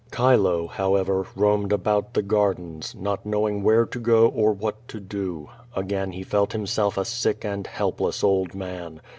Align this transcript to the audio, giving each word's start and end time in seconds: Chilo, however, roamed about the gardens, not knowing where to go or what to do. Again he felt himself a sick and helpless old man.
Chilo, 0.11 0.65
however, 0.65 1.27
roamed 1.35 1.71
about 1.71 2.15
the 2.15 2.23
gardens, 2.23 2.95
not 2.97 3.23
knowing 3.23 3.61
where 3.61 3.85
to 3.85 3.99
go 3.99 4.29
or 4.29 4.51
what 4.51 4.87
to 4.87 4.99
do. 4.99 5.49
Again 5.75 6.13
he 6.13 6.23
felt 6.23 6.53
himself 6.53 6.97
a 6.97 7.05
sick 7.05 7.45
and 7.45 7.67
helpless 7.67 8.23
old 8.23 8.55
man. 8.55 8.99